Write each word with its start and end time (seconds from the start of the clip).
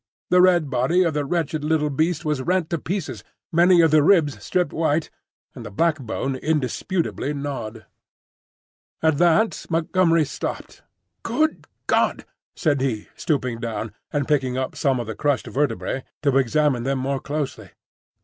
The 0.31 0.41
red 0.41 0.71
body 0.71 1.03
of 1.03 1.13
the 1.13 1.25
wretched 1.25 1.63
little 1.63 1.91
beast 1.91 2.25
was 2.25 2.41
rent 2.41 2.71
to 2.71 2.79
pieces, 2.79 3.23
many 3.51 3.81
of 3.81 3.91
the 3.91 4.01
ribs 4.01 4.43
stripped 4.43 4.73
white, 4.73 5.11
and 5.53 5.63
the 5.63 5.69
backbone 5.69 6.35
indisputably 6.37 7.35
gnawed. 7.35 7.85
At 9.03 9.19
that 9.19 9.63
Montgomery 9.69 10.25
stopped. 10.25 10.81
"Good 11.21 11.67
God!" 11.85 12.25
said 12.55 12.81
he, 12.81 13.09
stooping 13.15 13.59
down, 13.59 13.93
and 14.11 14.27
picking 14.27 14.57
up 14.57 14.75
some 14.75 14.99
of 14.99 15.05
the 15.05 15.13
crushed 15.13 15.45
vertebrae 15.45 16.03
to 16.23 16.35
examine 16.35 16.81
them 16.81 16.97
more 16.97 17.19
closely. 17.19 17.69